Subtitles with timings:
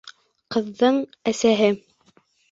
[0.53, 0.95] Ҡыҙҙың
[1.31, 1.69] әсәһе: